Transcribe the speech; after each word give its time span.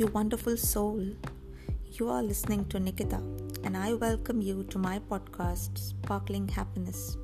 you 0.00 0.06
wonderful 0.06 0.56
soul. 0.56 1.06
You 1.92 2.08
are 2.08 2.22
listening 2.22 2.64
to 2.70 2.80
Nikita, 2.80 3.18
and 3.64 3.76
I 3.76 3.92
welcome 3.92 4.40
you 4.40 4.64
to 4.70 4.78
my 4.78 4.98
podcast, 4.98 5.76
Sparkling 5.76 6.48
Happiness. 6.48 7.18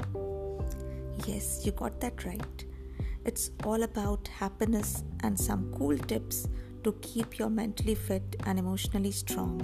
Yes, 1.26 1.64
you 1.64 1.72
got 1.72 1.98
that 2.02 2.26
right. 2.26 2.64
It's 3.24 3.50
all 3.64 3.82
about 3.82 4.28
happiness 4.28 5.04
and 5.22 5.40
some 5.40 5.72
cool 5.72 5.96
tips 5.96 6.48
to 6.84 6.92
keep 7.00 7.38
your 7.38 7.48
mentally 7.48 7.94
fit 7.94 8.36
and 8.44 8.58
emotionally 8.58 9.10
strong. 9.10 9.58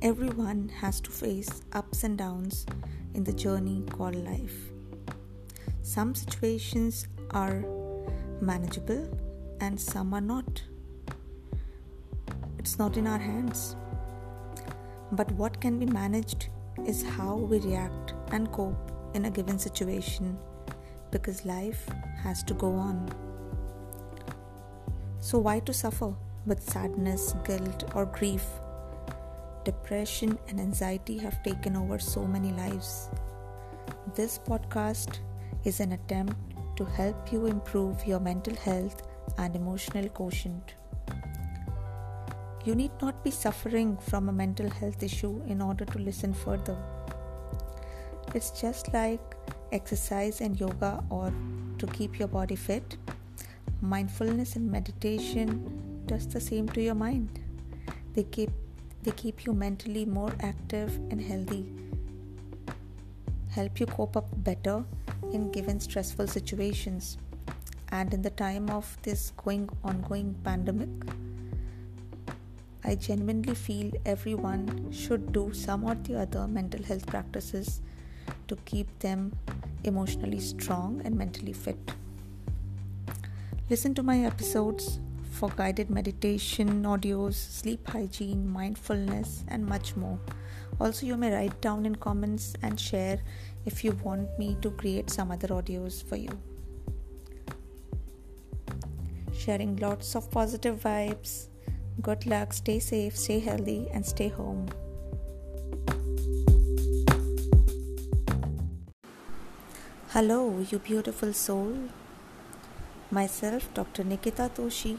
Everyone 0.00 0.70
has 0.70 1.02
to 1.02 1.10
face 1.10 1.64
ups 1.74 2.04
and 2.04 2.16
downs 2.16 2.64
in 3.12 3.24
the 3.24 3.32
journey 3.34 3.84
called 3.90 4.16
life. 4.16 4.70
Some 5.82 6.14
situations 6.14 7.08
are 7.32 7.62
manageable 8.40 9.06
and 9.60 9.78
some 9.78 10.14
are 10.14 10.22
not. 10.22 10.62
It's 12.64 12.78
not 12.78 12.96
in 12.96 13.06
our 13.06 13.18
hands. 13.18 13.76
But 15.12 15.30
what 15.32 15.60
can 15.60 15.78
be 15.78 15.84
managed 15.84 16.48
is 16.86 17.02
how 17.02 17.36
we 17.36 17.58
react 17.58 18.14
and 18.28 18.50
cope 18.52 18.90
in 19.12 19.26
a 19.26 19.30
given 19.30 19.58
situation 19.58 20.38
because 21.10 21.44
life 21.44 21.86
has 22.22 22.42
to 22.44 22.54
go 22.54 22.72
on. 22.72 23.10
So, 25.20 25.36
why 25.40 25.60
to 25.60 25.74
suffer 25.74 26.14
with 26.46 26.62
sadness, 26.62 27.34
guilt, 27.44 27.84
or 27.94 28.06
grief? 28.06 28.46
Depression 29.64 30.38
and 30.48 30.58
anxiety 30.58 31.18
have 31.18 31.42
taken 31.42 31.76
over 31.76 31.98
so 31.98 32.26
many 32.26 32.52
lives. 32.52 33.10
This 34.14 34.38
podcast 34.38 35.18
is 35.64 35.80
an 35.80 35.92
attempt 35.92 36.56
to 36.76 36.86
help 36.86 37.30
you 37.30 37.44
improve 37.44 38.06
your 38.06 38.20
mental 38.20 38.56
health 38.56 39.02
and 39.36 39.54
emotional 39.54 40.08
quotient. 40.08 40.76
You 42.64 42.74
need 42.74 42.92
not 43.02 43.22
be 43.22 43.30
suffering 43.30 43.98
from 43.98 44.30
a 44.30 44.32
mental 44.32 44.70
health 44.70 45.02
issue 45.02 45.42
in 45.46 45.60
order 45.60 45.84
to 45.84 45.98
listen 45.98 46.32
further. 46.32 46.76
It's 48.34 48.58
just 48.58 48.90
like 48.94 49.36
exercise 49.70 50.40
and 50.40 50.58
yoga 50.58 51.04
or 51.10 51.30
to 51.78 51.86
keep 51.88 52.18
your 52.18 52.28
body 52.28 52.56
fit. 52.56 52.96
Mindfulness 53.82 54.56
and 54.56 54.70
meditation 54.70 56.02
does 56.06 56.26
the 56.26 56.40
same 56.40 56.66
to 56.70 56.80
your 56.80 56.94
mind. 56.94 57.38
They 58.14 58.22
keep 58.22 58.50
they 59.02 59.10
keep 59.10 59.44
you 59.44 59.52
mentally 59.52 60.06
more 60.06 60.32
active 60.40 60.96
and 61.10 61.20
healthy. 61.20 61.66
Help 63.50 63.78
you 63.78 63.84
cope 63.84 64.16
up 64.16 64.28
better 64.42 64.82
in 65.32 65.52
given 65.52 65.80
stressful 65.80 66.28
situations. 66.28 67.18
And 67.90 68.14
in 68.14 68.22
the 68.22 68.30
time 68.30 68.70
of 68.70 68.96
this 69.02 69.32
going 69.36 69.68
ongoing 69.84 70.34
pandemic, 70.42 70.88
I 72.86 72.96
genuinely 72.96 73.54
feel 73.54 73.92
everyone 74.04 74.92
should 74.92 75.32
do 75.32 75.54
some 75.54 75.84
or 75.84 75.94
the 75.94 76.20
other 76.20 76.46
mental 76.46 76.82
health 76.82 77.06
practices 77.06 77.80
to 78.48 78.56
keep 78.66 78.98
them 78.98 79.32
emotionally 79.84 80.40
strong 80.40 81.00
and 81.02 81.16
mentally 81.16 81.54
fit. 81.54 81.94
Listen 83.70 83.94
to 83.94 84.02
my 84.02 84.24
episodes 84.24 85.00
for 85.30 85.48
guided 85.56 85.88
meditation, 85.88 86.82
audios, 86.82 87.34
sleep 87.34 87.88
hygiene, 87.88 88.46
mindfulness, 88.46 89.44
and 89.48 89.64
much 89.64 89.96
more. 89.96 90.18
Also, 90.78 91.06
you 91.06 91.16
may 91.16 91.32
write 91.32 91.58
down 91.62 91.86
in 91.86 91.96
comments 91.96 92.54
and 92.62 92.78
share 92.78 93.18
if 93.64 93.82
you 93.82 93.92
want 94.04 94.38
me 94.38 94.58
to 94.60 94.70
create 94.72 95.08
some 95.08 95.30
other 95.30 95.48
audios 95.48 96.04
for 96.04 96.16
you. 96.16 96.38
Sharing 99.32 99.76
lots 99.76 100.14
of 100.14 100.30
positive 100.30 100.80
vibes 100.80 101.48
Good 102.02 102.26
luck, 102.26 102.52
stay 102.52 102.80
safe, 102.80 103.16
stay 103.16 103.38
healthy, 103.38 103.88
and 103.92 104.04
stay 104.04 104.28
home. 104.28 104.68
Hello, 110.08 110.64
you 110.70 110.80
beautiful 110.80 111.32
soul. 111.32 111.76
Myself, 113.10 113.72
Dr. 113.74 114.02
Nikita 114.02 114.50
Toshi, 114.54 114.98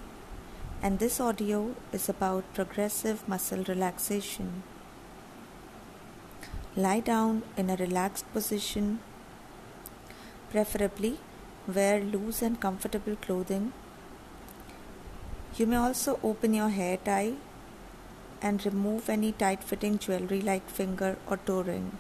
and 0.81 0.97
this 0.97 1.19
audio 1.19 1.75
is 1.91 2.07
about 2.07 2.53
progressive 2.53 3.27
muscle 3.27 3.63
relaxation. 3.66 4.63
Lie 6.77 7.01
down 7.01 7.44
in 7.57 7.69
a 7.69 7.75
relaxed 7.75 8.31
position, 8.33 9.00
preferably 10.50 11.19
wear 11.67 12.00
loose 12.00 12.41
and 12.41 12.59
comfortable 12.59 13.17
clothing 13.17 13.73
you 15.57 15.66
may 15.66 15.77
also 15.77 16.19
open 16.21 16.53
your 16.53 16.69
hair 16.69 16.97
tie 16.97 17.33
and 18.41 18.66
remove 18.66 19.09
any 19.09 19.31
tight 19.31 19.63
fitting 19.63 19.97
jewelry 19.97 20.41
like 20.41 20.69
finger 20.69 21.17
or 21.27 21.38
toe 21.38 21.61
ring. 21.61 21.97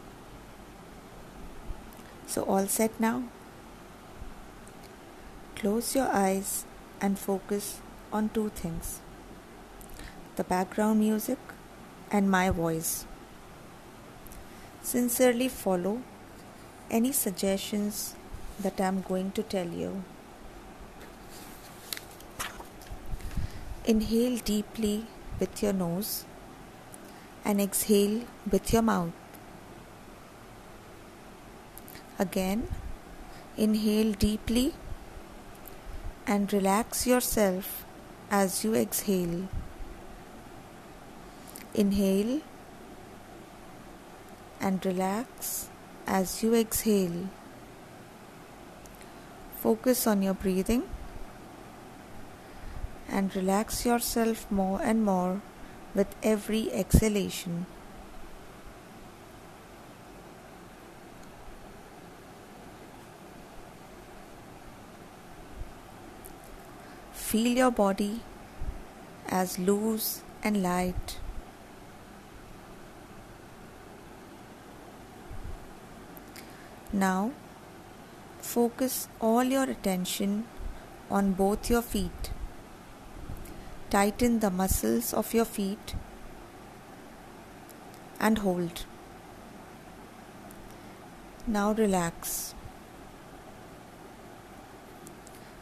So, 2.27 2.43
all 2.43 2.67
set 2.67 2.99
now? 2.99 3.23
Close 5.55 5.95
your 5.95 6.07
eyes 6.07 6.65
and 6.99 7.17
focus 7.17 7.79
on 8.11 8.29
two 8.29 8.49
things 8.49 8.99
the 10.35 10.43
background 10.43 10.99
music 10.99 11.37
and 12.11 12.29
my 12.29 12.49
voice. 12.49 13.05
Sincerely 14.81 15.47
follow 15.47 16.01
any 16.91 17.13
suggestions 17.13 18.15
that 18.59 18.81
I'm 18.81 19.01
going 19.01 19.31
to 19.31 19.43
tell 19.43 19.67
you. 19.67 20.03
Inhale 23.87 24.39
deeply 24.39 25.05
with 25.39 25.61
your 25.61 25.71
nose 25.71 26.25
and 27.43 27.61
exhale 27.61 28.21
with 28.51 28.73
your 28.73 28.81
mouth. 28.81 29.13
Again, 32.17 32.67
inhale 33.55 34.13
deeply 34.13 34.73
and 36.25 36.51
relax 36.51 37.05
yourself 37.05 37.85
as 38.31 38.63
you 38.63 38.73
exhale. 38.73 39.47
Inhale 41.75 42.41
and 44.59 44.83
relax 44.83 45.69
as 46.07 46.41
you 46.41 46.55
exhale. 46.55 47.29
Focus 49.59 50.07
on 50.07 50.23
your 50.23 50.33
breathing 50.33 50.83
and 53.17 53.33
relax 53.33 53.85
yourself 53.85 54.39
more 54.51 54.81
and 54.83 55.05
more 55.09 55.41
with 55.93 56.15
every 56.21 56.63
exhalation. 56.73 57.65
Feel 67.13 67.57
your 67.63 67.71
body 67.71 68.19
as 69.29 69.57
loose 69.57 70.21
and 70.43 70.61
light. 70.61 71.17
Now, 76.91 77.31
focus 78.41 79.07
all 79.19 79.43
your 79.43 79.69
attention 79.69 80.47
on 81.09 81.31
both 81.31 81.69
your 81.69 81.81
feet. 81.81 82.31
Tighten 83.89 84.39
the 84.39 84.49
muscles 84.49 85.13
of 85.13 85.33
your 85.33 85.45
feet 85.45 85.93
and 88.19 88.39
hold. 88.39 88.85
Now 91.45 91.73
relax. 91.73 92.55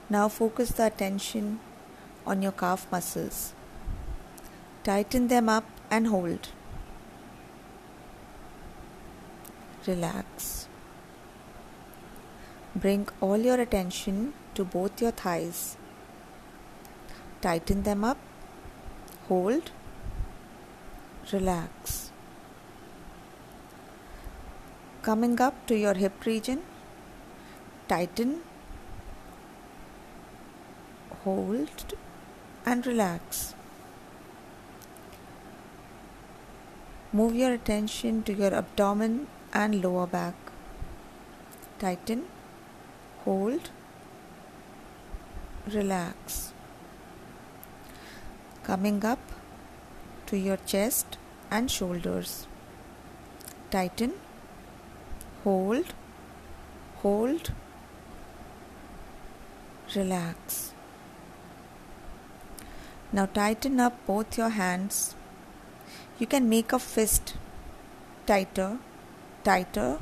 Now 0.10 0.30
focus 0.30 0.70
the 0.70 0.86
attention 0.86 1.60
on 2.26 2.42
your 2.42 2.54
calf 2.54 2.88
muscles. 2.90 3.54
Tighten 4.84 5.28
them 5.28 5.50
up 5.50 5.66
and 5.92 6.08
hold. 6.08 6.50
Relax. 9.86 10.68
Bring 12.74 13.08
all 13.20 13.38
your 13.38 13.60
attention 13.60 14.34
to 14.56 14.64
both 14.64 15.02
your 15.02 15.12
thighs 15.12 15.78
tighten 17.44 17.84
them 17.84 18.06
up, 18.06 18.18
hold, 19.28 19.72
relax. 21.34 22.12
Coming 25.02 25.42
up 25.42 25.66
to 25.68 25.76
your 25.78 25.94
hip 25.96 26.26
region, 26.26 26.62
tighten, 27.90 28.40
hold, 31.26 31.94
and 32.66 32.88
relax. 32.88 33.54
Move 37.12 37.36
your 37.36 37.54
attention 37.54 38.24
to 38.24 38.34
your 38.34 38.54
abdomen 38.54 39.28
and 39.52 39.84
lower 39.84 40.08
back. 40.08 40.34
Tighten, 41.78 42.26
hold, 43.26 43.70
relax. 45.68 46.53
Coming 48.64 49.04
up 49.04 49.20
to 50.28 50.38
your 50.38 50.58
chest 50.58 51.18
and 51.52 51.70
shoulders. 51.70 52.48
Tighten, 53.72 54.14
hold, 55.44 55.94
hold, 57.02 57.52
relax. 59.96 60.74
Now 63.12 63.26
tighten 63.28 63.80
up 63.80 64.06
both 64.08 64.38
your 64.38 64.50
hands. 64.50 65.16
You 66.18 66.26
can 66.28 66.50
make 66.50 66.74
a 66.74 66.80
fist 66.80 67.36
tighter, 68.26 68.80
tighter, 69.44 70.00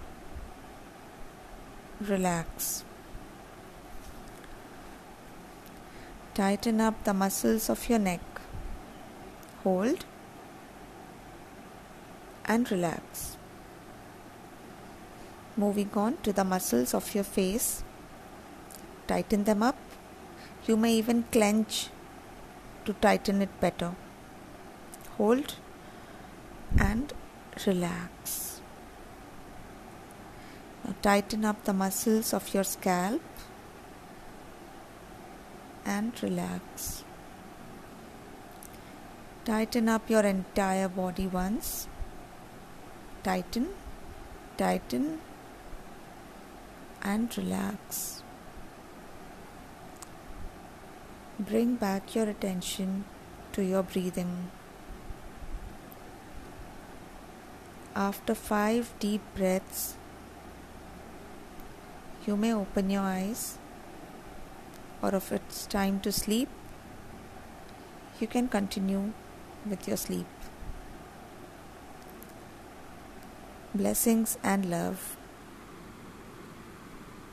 relax. 1.99 2.83
Tighten 6.33 6.79
up 6.79 7.03
the 7.03 7.13
muscles 7.13 7.69
of 7.69 7.89
your 7.89 7.99
neck. 7.99 8.30
Hold 9.63 10.05
and 12.45 12.71
relax. 12.71 13.37
Moving 15.55 15.91
on 15.95 16.17
to 16.23 16.33
the 16.33 16.43
muscles 16.43 16.93
of 16.93 17.13
your 17.13 17.23
face. 17.23 17.83
Tighten 19.07 19.43
them 19.43 19.61
up. 19.61 19.77
You 20.67 20.77
may 20.77 20.93
even 20.95 21.23
clench 21.31 21.89
to 22.85 22.93
tighten 22.93 23.41
it 23.41 23.59
better. 23.59 23.93
Hold 25.17 25.55
and 26.79 27.13
relax. 27.67 28.61
Now 30.83 30.95
tighten 31.01 31.45
up 31.45 31.63
the 31.65 31.73
muscles 31.73 32.33
of 32.33 32.53
your 32.53 32.63
scalp 32.63 33.21
and 35.85 36.11
relax. 36.23 37.00
Tighten 39.43 39.89
up 39.89 40.07
your 40.07 40.21
entire 40.21 40.87
body 40.87 41.25
once. 41.25 41.87
Tighten, 43.23 43.69
tighten, 44.55 45.19
and 47.01 47.35
relax. 47.35 48.21
Bring 51.39 51.73
back 51.75 52.13
your 52.13 52.29
attention 52.29 53.05
to 53.53 53.63
your 53.63 53.81
breathing. 53.81 54.51
After 57.95 58.35
five 58.35 58.93
deep 58.99 59.21
breaths, 59.35 59.95
you 62.27 62.37
may 62.37 62.53
open 62.53 62.91
your 62.91 63.01
eyes, 63.01 63.57
or 65.01 65.15
if 65.15 65.31
it's 65.31 65.65
time 65.65 65.99
to 66.01 66.11
sleep, 66.11 66.47
you 68.19 68.27
can 68.27 68.47
continue 68.47 69.11
with 69.65 69.87
your 69.87 69.97
sleep. 69.97 70.25
Blessings 73.73 74.37
and 74.43 74.69
love. 74.69 75.17